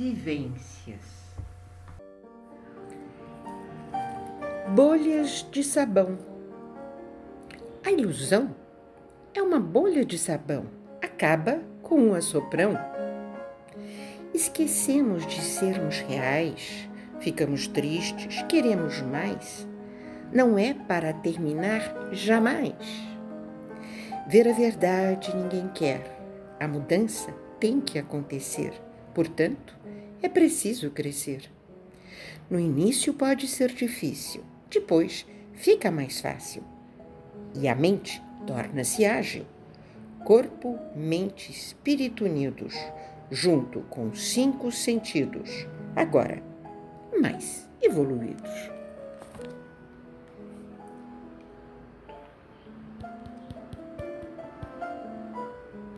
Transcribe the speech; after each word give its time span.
vivências. 0.00 1.36
Bolhas 4.74 5.46
de 5.50 5.62
sabão. 5.62 6.16
A 7.84 7.90
ilusão 7.90 8.56
é 9.34 9.42
uma 9.42 9.60
bolha 9.60 10.02
de 10.02 10.16
sabão, 10.16 10.64
acaba 11.02 11.60
com 11.82 11.96
um 12.00 12.14
assoprão. 12.14 12.72
Esquecemos 14.32 15.26
de 15.26 15.42
sermos 15.42 15.98
reais, 16.00 16.88
ficamos 17.18 17.66
tristes, 17.66 18.40
queremos 18.44 19.02
mais. 19.02 19.68
Não 20.32 20.58
é 20.58 20.72
para 20.72 21.12
terminar 21.12 22.08
jamais. 22.10 22.74
Ver 24.26 24.48
a 24.48 24.52
verdade 24.54 25.36
ninguém 25.36 25.68
quer, 25.74 26.18
a 26.58 26.66
mudança 26.66 27.34
tem 27.58 27.82
que 27.82 27.98
acontecer, 27.98 28.72
Portanto, 29.14 29.76
é 30.22 30.28
preciso 30.28 30.90
crescer. 30.90 31.50
No 32.48 32.58
início 32.58 33.14
pode 33.14 33.46
ser 33.48 33.72
difícil, 33.72 34.42
depois 34.68 35.26
fica 35.54 35.90
mais 35.90 36.20
fácil. 36.20 36.62
E 37.54 37.68
a 37.68 37.74
mente 37.74 38.22
torna-se 38.46 39.04
ágil. 39.04 39.46
Corpo, 40.24 40.78
mente, 40.94 41.50
espírito 41.50 42.24
unidos, 42.24 42.74
junto 43.30 43.80
com 43.82 44.14
cinco 44.14 44.70
sentidos, 44.70 45.66
agora 45.96 46.42
mais 47.20 47.68
evoluídos. 47.80 48.70